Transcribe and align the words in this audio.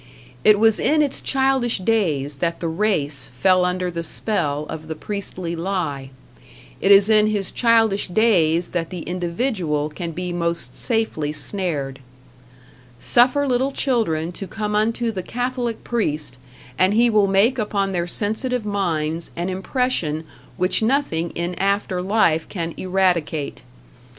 It 0.43 0.57
was 0.57 0.79
in 0.79 1.03
its 1.03 1.21
childish 1.21 1.77
days 1.77 2.37
that 2.37 2.59
the 2.59 2.67
race 2.67 3.29
fell 3.37 3.63
under 3.63 3.91
the 3.91 4.01
spell 4.01 4.65
of 4.67 4.87
the 4.87 4.95
Priestly 4.95 5.55
Lie; 5.55 6.09
it 6.81 6.91
is 6.91 7.07
in 7.07 7.27
his 7.27 7.51
childish 7.51 8.07
days 8.07 8.71
that 8.71 8.89
the 8.89 9.01
individual 9.01 9.89
can 9.89 10.09
be 10.11 10.33
most 10.33 10.75
safely 10.75 11.31
snared. 11.31 11.99
Suffer 12.97 13.47
little 13.47 13.71
children 13.71 14.31
to 14.31 14.47
come 14.47 14.75
unto 14.75 15.11
the 15.11 15.21
Catholic 15.21 15.83
priest, 15.83 16.39
and 16.79 16.95
he 16.95 17.07
will 17.11 17.27
make 17.27 17.59
upon 17.59 17.91
their 17.91 18.07
sensitive 18.07 18.65
minds 18.65 19.29
an 19.35 19.49
impression 19.49 20.23
which 20.57 20.81
nothing 20.81 21.29
in 21.35 21.53
after 21.59 22.01
life 22.01 22.49
can 22.49 22.73
eradicate. 22.75 23.61